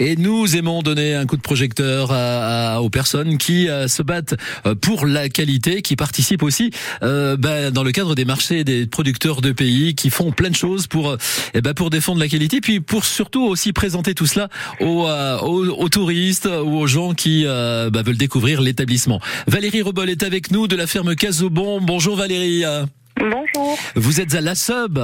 Et 0.00 0.16
nous 0.16 0.56
aimons 0.56 0.82
donner 0.82 1.14
un 1.14 1.24
coup 1.24 1.36
de 1.36 1.40
projecteur 1.40 2.10
à, 2.10 2.74
à- 2.74 2.80
aux 2.80 2.90
personnes 2.90 3.38
qui 3.38 3.68
euh, 3.68 3.86
se 3.86 4.02
battent 4.02 4.34
euh, 4.66 4.74
pour 4.74 5.06
la 5.06 5.28
qualité, 5.28 5.82
qui 5.82 5.94
participent 5.94 6.42
aussi 6.42 6.72
euh, 7.04 7.36
ben, 7.36 7.70
dans 7.70 7.84
le 7.84 7.92
cadre 7.92 8.16
des 8.16 8.24
marchés 8.24 8.64
des 8.64 8.88
producteurs 8.88 9.40
de 9.40 9.52
pays, 9.52 9.94
qui 9.94 10.10
font 10.10 10.32
plein 10.32 10.50
de 10.50 10.56
choses 10.56 10.88
pour 10.88 11.10
euh, 11.10 11.16
eh 11.54 11.60
ben, 11.60 11.74
pour 11.74 11.90
défendre 11.90 12.18
la 12.18 12.26
qualité, 12.26 12.60
puis 12.60 12.80
pour 12.80 13.04
surtout 13.04 13.44
aussi 13.44 13.72
présenter 13.72 14.14
tout 14.14 14.26
cela 14.26 14.48
aux, 14.80 15.06
euh, 15.06 15.38
aux, 15.38 15.64
aux 15.68 15.88
touristes 15.88 16.46
ou 16.46 16.76
aux 16.76 16.88
gens 16.88 17.14
qui 17.14 17.44
euh, 17.46 17.88
ben, 17.88 18.02
veulent 18.02 18.16
découvrir 18.16 18.62
l'établissement. 18.62 19.20
Valérie 19.46 19.82
Rebol 19.82 20.10
est 20.10 20.24
avec 20.24 20.50
nous 20.50 20.66
de 20.66 20.74
la 20.74 20.88
ferme 20.88 21.14
Casobon. 21.14 21.80
Bonjour 21.80 22.16
Valérie. 22.16 22.64
Bonjour. 23.16 23.78
Vous 23.94 24.20
êtes 24.20 24.34
à 24.34 24.40
la 24.40 24.56
Sub. 24.56 24.98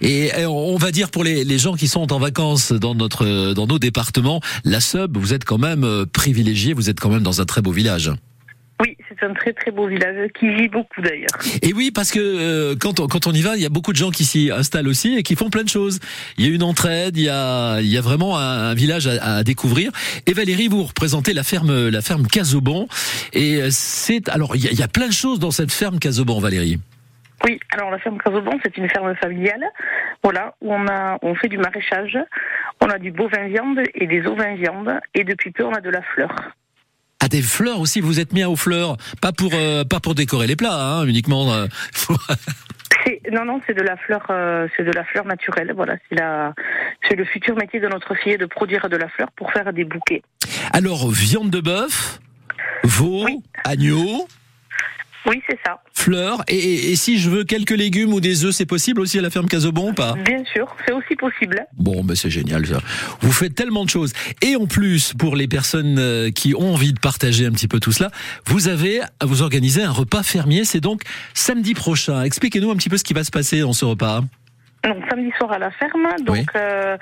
Et 0.00 0.32
euh, 0.34 0.48
on 0.48 0.76
va 0.76 0.90
dire 0.90 1.10
pour 1.10 1.24
les, 1.24 1.44
les 1.44 1.58
gens 1.58 1.74
qui 1.74 1.88
sont 1.88 2.12
en 2.12 2.18
vacances 2.18 2.72
dans 2.72 2.94
notre 2.94 3.52
dans 3.54 3.66
nos 3.66 3.78
départements, 3.78 4.40
la 4.64 4.80
Sub, 4.80 5.16
vous 5.16 5.34
êtes 5.34 5.44
quand 5.44 5.58
même 5.58 5.84
euh, 5.84 6.04
privilégié, 6.06 6.72
vous 6.72 6.90
êtes 6.90 7.00
quand 7.00 7.10
même 7.10 7.22
dans 7.22 7.40
un 7.40 7.44
très 7.44 7.62
beau 7.62 7.72
village. 7.72 8.10
Oui, 8.80 8.96
c'est 9.08 9.26
un 9.26 9.34
très 9.34 9.52
très 9.52 9.72
beau 9.72 9.88
village 9.88 10.30
qui 10.38 10.48
vit 10.54 10.68
beaucoup 10.68 11.02
d'ailleurs. 11.02 11.30
Et 11.62 11.72
oui, 11.72 11.90
parce 11.90 12.12
que 12.12 12.20
euh, 12.20 12.76
quand 12.78 13.00
on, 13.00 13.08
quand 13.08 13.26
on 13.26 13.32
y 13.32 13.40
va, 13.40 13.56
il 13.56 13.62
y 13.62 13.66
a 13.66 13.70
beaucoup 13.70 13.92
de 13.92 13.96
gens 13.96 14.12
qui 14.12 14.24
s'y 14.24 14.52
installent 14.52 14.86
aussi 14.86 15.16
et 15.16 15.24
qui 15.24 15.34
font 15.34 15.50
plein 15.50 15.64
de 15.64 15.68
choses. 15.68 15.98
Il 16.36 16.46
y 16.46 16.48
a 16.48 16.54
une 16.54 16.62
entraide, 16.62 17.16
il 17.16 17.24
y 17.24 17.28
a 17.28 17.80
il 17.80 17.88
y 17.88 17.96
a 17.96 18.00
vraiment 18.00 18.38
un, 18.38 18.70
un 18.70 18.74
village 18.74 19.08
à, 19.08 19.38
à 19.38 19.42
découvrir. 19.42 19.90
Et 20.26 20.32
Valérie, 20.32 20.68
vous 20.68 20.84
représentez 20.84 21.32
la 21.32 21.42
ferme 21.42 21.88
la 21.88 22.02
ferme 22.02 22.28
Casobon 22.28 22.86
et 23.32 23.62
c'est 23.70 24.28
alors 24.28 24.54
il 24.54 24.64
y 24.64 24.68
a, 24.68 24.70
il 24.70 24.78
y 24.78 24.82
a 24.82 24.88
plein 24.88 25.08
de 25.08 25.12
choses 25.12 25.40
dans 25.40 25.50
cette 25.50 25.72
ferme 25.72 25.98
Casobon, 25.98 26.38
Valérie. 26.38 26.78
Oui, 27.44 27.60
alors 27.72 27.90
la 27.90 27.98
ferme 27.98 28.18
Casobon, 28.18 28.58
c'est 28.64 28.76
une 28.76 28.88
ferme 28.88 29.14
familiale, 29.16 29.64
voilà, 30.22 30.54
où 30.60 30.72
on 30.74 30.86
a 30.88 31.18
on 31.22 31.34
fait 31.36 31.48
du 31.48 31.58
maraîchage, 31.58 32.18
on 32.80 32.86
a 32.88 32.98
du 32.98 33.10
bovin 33.12 33.46
viande 33.48 33.80
et 33.94 34.06
des 34.06 34.26
ovins 34.26 34.54
viande, 34.56 34.92
et 35.14 35.24
depuis 35.24 35.52
peu 35.52 35.64
on 35.64 35.72
a 35.72 35.80
de 35.80 35.90
la 35.90 36.02
fleur. 36.02 36.30
Ah 37.20 37.28
des 37.28 37.42
fleurs 37.42 37.80
aussi, 37.80 38.00
vous 38.00 38.20
êtes 38.20 38.32
mis 38.32 38.44
aux 38.44 38.56
fleurs, 38.56 38.96
pas 39.22 39.32
pour 39.32 39.50
euh, 39.54 39.84
pas 39.84 40.00
pour 40.00 40.14
décorer 40.14 40.46
les 40.46 40.56
plats, 40.56 40.74
hein, 40.74 41.04
uniquement. 41.06 41.52
euh, 41.52 41.66
Non, 43.32 43.44
non, 43.44 43.60
c'est 43.66 43.74
de 43.74 43.82
la 43.82 43.96
fleur, 43.96 44.26
euh, 44.30 44.68
c'est 44.76 44.84
de 44.84 44.92
la 44.92 45.04
fleur 45.04 45.24
naturelle. 45.24 45.72
Voilà, 45.74 45.96
c'est 46.08 46.14
la, 46.16 46.52
c'est 47.08 47.14
le 47.16 47.24
futur 47.24 47.56
métier 47.56 47.80
de 47.80 47.88
notre 47.88 48.14
fille 48.14 48.36
de 48.36 48.46
produire 48.46 48.88
de 48.88 48.96
la 48.96 49.08
fleur 49.08 49.28
pour 49.36 49.50
faire 49.52 49.72
des 49.72 49.84
bouquets. 49.84 50.22
Alors 50.72 51.08
viande 51.10 51.50
de 51.50 51.60
bœuf, 51.60 52.20
veau, 52.84 53.24
Oui. 53.24 53.38
agneau, 53.64 54.26
Oui, 55.28 55.42
c'est 55.48 55.58
ça. 55.64 55.78
fleurs. 55.92 56.42
Et, 56.48 56.56
et- 56.56 56.92
et 56.92 56.96
si 56.96 57.18
je 57.18 57.28
veux 57.28 57.44
quelques 57.44 57.72
légumes 57.76 58.12
ou 58.14 58.20
des 58.20 58.44
œufs, 58.44 58.54
c'est 58.54 58.64
possible 58.66 59.00
aussi 59.00 59.18
à 59.18 59.22
la 59.22 59.30
ferme 59.30 59.46
Casobon 59.46 59.90
ou 59.90 59.92
pas? 59.92 60.14
Bien 60.24 60.42
sûr, 60.52 60.66
c'est 60.86 60.92
aussi 60.92 61.14
possible. 61.16 61.66
Bon, 61.76 62.02
ben 62.04 62.14
c'est 62.16 62.30
génial 62.30 62.64
ça. 62.66 62.80
Vous 63.20 63.32
faites 63.32 63.54
tellement 63.54 63.84
de 63.84 63.90
choses. 63.90 64.12
Et 64.42 64.56
en 64.56 64.66
plus, 64.66 65.12
pour 65.18 65.36
les 65.36 65.48
personnes 65.48 65.98
euh, 65.98 66.30
qui 66.30 66.54
ont 66.54 66.72
envie 66.72 66.92
de 66.92 67.00
partager 67.00 67.46
un 67.46 67.50
petit 67.50 67.68
peu 67.68 67.80
tout 67.80 67.92
cela, 67.92 68.10
vous 68.46 68.68
avez 68.68 69.00
à 69.20 69.26
vous 69.26 69.42
organiser 69.42 69.82
un 69.82 69.90
repas 69.90 70.22
fermier. 70.22 70.64
C'est 70.64 70.80
donc 70.80 71.02
samedi 71.34 71.74
prochain. 71.74 72.22
Expliquez-nous 72.22 72.70
un 72.70 72.76
petit 72.76 72.88
peu 72.88 72.96
ce 72.96 73.04
qui 73.04 73.12
va 73.14 73.24
se 73.24 73.30
passer 73.30 73.60
dans 73.60 73.72
ce 73.72 73.84
repas. 73.84 74.22
Donc 74.84 75.04
samedi 75.10 75.32
soir 75.38 75.52
à 75.52 75.58
la 75.58 75.70
ferme, 75.72 76.06
donc 76.24 76.36
Oui. 76.36 76.46
euh, 76.56 76.96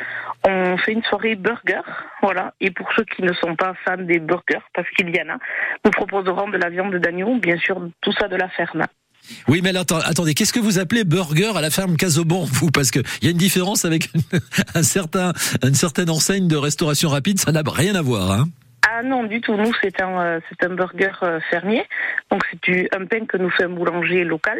on 0.48 0.76
fait 0.78 0.92
une 0.92 1.02
soirée 1.04 1.34
burger, 1.36 1.82
voilà. 2.22 2.54
Et 2.60 2.70
pour 2.70 2.88
ceux 2.96 3.04
qui 3.04 3.22
ne 3.22 3.32
sont 3.34 3.54
pas 3.54 3.74
fans 3.84 3.98
des 3.98 4.18
burgers, 4.18 4.64
parce 4.74 4.88
qu'il 4.90 5.14
y 5.14 5.20
en 5.20 5.34
a, 5.34 5.38
nous 5.84 5.90
proposerons 5.90 6.48
de 6.48 6.56
la 6.56 6.70
viande 6.70 6.94
d'agneau, 6.96 7.36
bien 7.36 7.58
sûr, 7.58 7.76
tout 8.00 8.12
ça 8.12 8.28
de 8.28 8.36
la 8.36 8.48
ferme. 8.48 8.84
Oui, 9.48 9.60
mais 9.62 9.70
alors, 9.70 9.84
attendez, 10.06 10.34
qu'est-ce 10.34 10.52
que 10.52 10.60
vous 10.60 10.78
appelez 10.78 11.04
burger 11.04 11.52
à 11.56 11.60
la 11.60 11.70
ferme 11.70 11.96
Casobon, 11.96 12.44
vous? 12.50 12.70
Parce 12.70 12.90
qu'il 12.90 13.02
y 13.22 13.26
a 13.26 13.30
une 13.30 13.36
différence 13.36 13.84
avec 13.84 14.08
une, 14.14 14.22
un 14.74 14.82
certain, 14.82 15.32
une 15.62 15.74
certaine 15.74 16.08
enseigne 16.10 16.48
de 16.48 16.56
restauration 16.56 17.08
rapide, 17.10 17.38
ça 17.40 17.52
n'a 17.52 17.62
rien 17.66 17.94
à 17.94 18.02
voir. 18.02 18.30
Hein 18.30 18.44
Ah 18.88 19.02
non, 19.02 19.24
du 19.24 19.40
tout. 19.40 19.54
Nous, 19.56 19.72
c'est 19.82 20.00
un, 20.00 20.20
euh, 20.20 20.40
c'est 20.48 20.64
un 20.66 20.74
burger 20.74 21.10
euh, 21.24 21.40
fermier. 21.50 21.84
Donc 22.30 22.42
c'est 22.64 22.88
un 22.96 23.04
pain 23.06 23.26
que 23.26 23.36
nous 23.36 23.50
fait 23.50 23.64
un 23.64 23.68
boulanger 23.68 24.22
local. 24.24 24.58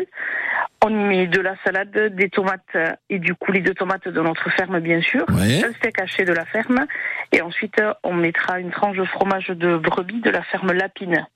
On 0.88 0.90
y 0.90 1.04
met 1.08 1.26
de 1.26 1.40
la 1.40 1.54
salade, 1.64 2.14
des 2.14 2.28
tomates 2.30 2.60
euh, 2.76 2.92
et 3.10 3.18
du 3.18 3.34
coulis 3.34 3.60
de 3.62 3.72
tomates 3.72 4.06
de 4.06 4.20
notre 4.20 4.48
ferme, 4.56 4.78
bien 4.78 5.00
sûr. 5.02 5.24
Ouais. 5.30 5.64
Un 5.64 5.72
steak 5.74 6.00
haché 6.00 6.24
de 6.24 6.32
la 6.32 6.44
ferme. 6.44 6.86
Et 7.32 7.42
ensuite, 7.42 7.74
on 8.04 8.14
mettra 8.14 8.60
une 8.60 8.70
tranche 8.70 8.96
de 8.96 9.04
fromage 9.04 9.48
de 9.48 9.76
brebis 9.78 10.20
de 10.20 10.30
la 10.30 10.42
ferme 10.44 10.70
Lapine. 10.72 11.26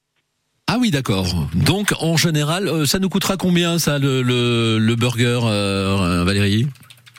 Ah 0.69 0.77
oui, 0.79 0.93
d'accord. 0.93 1.27
Donc, 1.55 1.93
en 2.01 2.17
général, 2.17 2.69
euh, 2.69 2.85
ça 2.87 3.01
nous 3.01 3.09
coûtera 3.09 3.37
combien, 3.37 3.81
ça, 3.81 3.99
le, 3.99 4.23
le, 4.23 4.79
le 4.79 4.95
burger, 4.95 5.41
euh, 5.43 6.23
Valérie? 6.25 6.69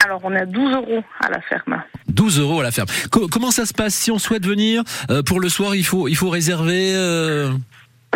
Alors, 0.06 0.22
on 0.24 0.31
est 0.34 0.40
à 0.40 0.46
12 0.46 0.74
euros 0.74 1.03
à 1.19 1.30
la 1.30 1.42
ferme. 1.42 1.84
12 2.08 2.40
euros 2.40 2.62
à 2.62 2.63
la 2.63 2.72
ferme. 2.72 2.88
Co- 3.12 3.28
comment 3.28 3.52
ça 3.52 3.66
se 3.66 3.74
passe 3.74 3.94
si 3.94 4.09
on 4.09 4.19
souhaite 4.19 4.46
venir? 4.48 4.84
Euh, 5.09 5.22
pour 5.22 5.42
le 5.42 5.50
soir 5.50 5.75
Il 5.75 5.86
faut 5.86 6.08
il 6.08 6.16
faut 6.16 6.30
réserver. 6.30 6.94
euh, 6.96 7.52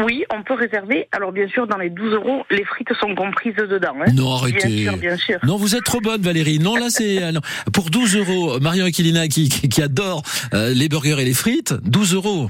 Oui, 0.03 0.25
on 0.33 0.43
peut 0.43 0.55
réserver. 0.55 1.07
Alors, 1.11 1.31
bien 1.31 1.47
sûr, 1.47 1.67
dans 1.67 1.77
les 1.77 1.89
12 1.89 2.13
euros, 2.15 2.43
les 2.49 2.65
frites 2.65 2.93
sont 2.99 3.15
comprises 3.15 3.55
dedans. 3.55 3.95
Hein. 4.01 4.11
Non, 4.13 4.35
arrêtez. 4.35 4.67
Bien 4.67 4.91
sûr, 4.91 4.97
bien 4.97 5.17
sûr. 5.17 5.39
Non, 5.43 5.55
vous 5.55 5.75
êtes 5.75 5.83
trop 5.83 6.01
bonne, 6.01 6.21
Valérie. 6.21 6.59
Non, 6.59 6.75
là, 6.75 6.87
c'est 6.89 7.23
euh, 7.23 7.31
pour 7.71 7.89
12 7.89 8.17
euros. 8.17 8.59
Marion 8.59 8.85
Aquilina 8.85 9.27
qui, 9.27 9.47
qui, 9.49 9.81
adore 9.81 10.23
euh, 10.53 10.73
les 10.73 10.89
burgers 10.89 11.17
et 11.19 11.25
les 11.25 11.33
frites, 11.33 11.73
12 11.83 12.15
euros. 12.15 12.49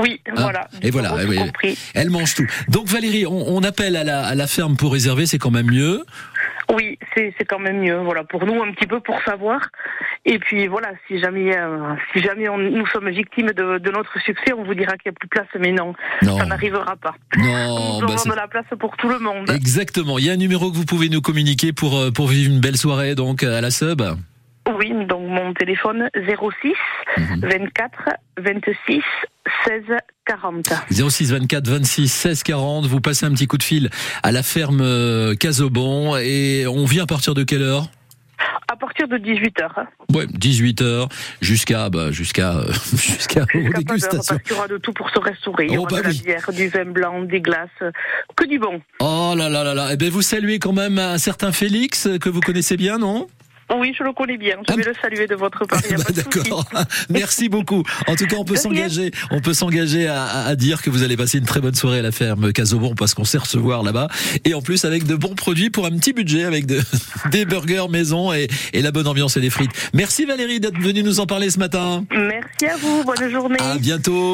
Oui, 0.00 0.22
voilà. 0.34 0.68
et 0.80 0.90
voilà, 0.90 1.10
12 1.10 1.18
euros, 1.18 1.28
oui, 1.28 1.36
tout 1.36 1.42
oui. 1.42 1.46
compris. 1.46 1.78
Elle 1.92 2.08
mange 2.08 2.34
tout. 2.34 2.46
Donc, 2.68 2.86
Valérie, 2.86 3.26
on, 3.26 3.56
on 3.56 3.62
appelle 3.62 3.94
à 3.96 4.04
la, 4.04 4.24
à 4.24 4.34
la 4.34 4.46
ferme 4.46 4.76
pour 4.76 4.92
réserver, 4.92 5.26
c'est 5.26 5.38
quand 5.38 5.50
même 5.50 5.70
mieux. 5.70 6.02
C'est 7.14 7.44
quand 7.46 7.58
même 7.58 7.80
mieux. 7.80 7.96
Voilà, 7.98 8.24
pour 8.24 8.44
nous 8.46 8.62
un 8.62 8.72
petit 8.72 8.86
peu 8.86 9.00
pour 9.00 9.20
savoir. 9.22 9.60
Et 10.24 10.38
puis 10.38 10.66
voilà, 10.66 10.88
si 11.06 11.18
jamais 11.20 11.56
euh, 11.56 11.94
si 12.12 12.20
jamais 12.22 12.48
on- 12.48 12.58
nous 12.58 12.86
sommes 12.86 13.08
victimes 13.10 13.52
de, 13.52 13.78
de 13.78 13.90
notre 13.90 14.18
succès, 14.20 14.52
on 14.56 14.64
vous 14.64 14.74
dira 14.74 14.96
qu'il 14.96 15.10
n'y 15.10 15.14
a 15.14 15.18
plus 15.18 15.26
de 15.28 15.30
place, 15.30 15.48
mais 15.58 15.72
non, 15.72 15.94
Non, 16.22 16.38
ça 16.38 16.46
n'arrivera 16.46 16.96
pas. 16.96 17.14
non, 17.38 18.00
nous 18.00 18.06
bah, 18.06 18.14
de 18.24 18.32
la 18.36 18.48
place 18.48 18.66
pour 18.80 18.96
tout 18.96 19.08
le 19.08 19.18
monde. 19.18 19.50
exactement. 19.50 20.18
Il 20.18 20.24
y 20.26 20.30
a 20.30 20.32
un 20.32 20.36
numéro 20.36 20.70
que 20.70 20.76
vous 20.76 20.84
pouvez 20.86 21.08
nous 21.08 21.20
communiquer 21.20 21.72
pour 21.72 21.96
euh, 21.98 22.10
pour 22.10 22.26
vivre 22.28 22.50
une 22.52 22.60
belle 22.60 22.76
soirée 22.76 23.14
donc 23.14 23.42
à 23.42 23.60
la 23.60 23.70
sub. 23.70 24.02
Oui, 24.78 24.92
donc 25.06 25.28
mon 25.28 25.52
téléphone 25.54 26.08
06 26.14 26.72
Mhm. 27.18 27.40
24 27.42 27.92
26 28.38 29.02
16 29.66 29.82
40. 30.26 30.72
06 30.90 31.32
24 31.32 31.68
26 31.68 32.08
16 32.08 32.42
40. 32.42 32.86
Vous 32.86 33.00
passez 33.00 33.26
un 33.26 33.32
petit 33.32 33.46
coup 33.46 33.58
de 33.58 33.62
fil 33.62 33.90
à 34.22 34.32
la 34.32 34.42
ferme 34.42 34.80
euh, 34.80 35.34
Casobon 35.34 36.16
et 36.16 36.66
on 36.66 36.86
vient 36.86 37.02
à 37.04 37.06
partir 37.06 37.34
de 37.34 37.44
quelle 37.44 37.62
heure? 37.62 37.88
À 38.66 38.76
partir 38.76 39.06
de 39.06 39.18
18 39.18 39.58
h 39.60 39.86
Ouais, 40.14 40.26
18 40.28 40.82
h 40.82 41.08
jusqu'à 41.40 41.88
bah, 41.90 42.10
jusqu'à 42.10 42.56
euh, 42.56 42.72
jusqu'à 42.96 43.44
dégustations. 43.52 44.34
parce 44.34 44.42
qu'il 44.42 44.52
y 44.56 44.58
aura 44.58 44.68
de 44.68 44.78
tout 44.78 44.92
pour 44.92 45.10
se 45.10 45.18
restaurer. 45.18 45.66
Il 45.66 45.74
y 45.74 45.78
Oh, 45.78 45.82
aura 45.82 45.90
bah 45.90 45.98
de 45.98 46.02
la 46.04 46.08
oui. 46.10 46.22
bière, 46.24 46.50
du 46.52 46.68
vin 46.68 46.84
blanc, 46.86 47.22
des 47.22 47.40
glaces, 47.40 47.68
que 48.34 48.44
du 48.46 48.58
bon. 48.58 48.80
Oh 49.00 49.34
là 49.36 49.48
là 49.48 49.62
là 49.62 49.74
là. 49.74 49.88
Eh 49.92 49.96
ben 49.96 50.10
vous 50.10 50.22
saluez 50.22 50.58
quand 50.58 50.72
même 50.72 50.98
un 50.98 51.18
certain 51.18 51.52
Félix 51.52 52.06
euh, 52.06 52.18
que 52.18 52.28
vous 52.30 52.40
connaissez 52.40 52.76
bien, 52.76 52.98
non? 52.98 53.28
Oui, 53.76 53.94
je 53.98 54.04
le 54.04 54.12
connais 54.12 54.36
bien. 54.36 54.56
Je 54.68 54.72
Ah, 54.72 54.76
vais 54.76 54.84
le 54.84 54.92
saluer 55.00 55.26
de 55.26 55.34
votre 55.34 55.64
part. 55.66 55.80
Bah. 55.90 56.04
D'accord. 56.14 56.66
Merci 57.10 57.48
beaucoup. 57.48 57.82
En 58.06 58.14
tout 58.14 58.26
cas, 58.26 58.36
on 58.38 58.44
peut 58.44 58.56
s'engager, 58.56 59.10
on 59.30 59.40
peut 59.40 59.54
s'engager 59.54 60.06
à, 60.06 60.24
à- 60.24 60.46
à 60.48 60.56
dire 60.56 60.82
que 60.82 60.90
vous 60.90 61.02
allez 61.02 61.16
passer 61.16 61.38
une 61.38 61.44
très 61.46 61.60
bonne 61.60 61.74
soirée 61.74 61.98
à 62.00 62.02
la 62.02 62.12
ferme 62.12 62.52
Casobon 62.52 62.94
parce 62.94 63.14
qu'on 63.14 63.24
sait 63.24 63.38
recevoir 63.38 63.82
là-bas 63.82 64.08
et 64.44 64.54
en 64.54 64.60
plus 64.62 64.84
avec 64.84 65.06
de 65.06 65.14
bons 65.16 65.34
produits 65.34 65.70
pour 65.70 65.86
un 65.86 65.90
petit 65.92 66.12
budget 66.12 66.44
avec 66.44 66.66
de, 66.66 66.80
des 67.30 67.44
burgers 67.44 67.86
maison 67.90 68.32
et, 68.32 68.48
et 68.72 68.82
la 68.82 68.90
bonne 68.92 69.06
ambiance 69.06 69.36
et 69.36 69.40
les 69.40 69.50
frites. 69.50 69.70
Merci 69.94 70.24
Valérie 70.26 70.60
d'être 70.60 70.78
venue 70.78 71.02
nous 71.02 71.20
en 71.20 71.26
parler 71.26 71.50
ce 71.50 71.58
matin. 71.58 72.04
Merci 72.12 72.66
à 72.66 72.76
vous. 72.76 73.02
Bonne 73.04 73.30
journée. 73.30 73.56
À 73.60 73.76
bientôt. 73.78 74.32